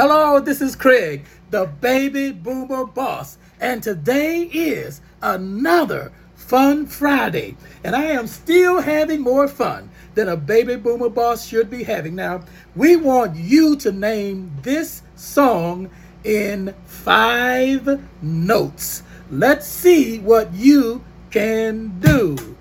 [0.00, 7.96] Hello, this is Craig, the baby boomer boss, and today is another fun Friday, and
[7.96, 12.14] I am still having more fun than a baby boomer boss should be having.
[12.14, 12.44] Now,
[12.76, 15.90] we want you to name this song
[16.22, 19.02] in five notes.
[19.32, 21.02] Let's see what you
[21.32, 22.56] can do.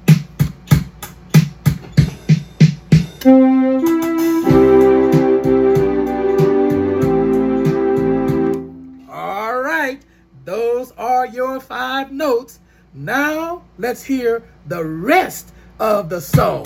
[11.68, 12.60] Five notes.
[12.94, 16.66] Now let's hear the rest of the song.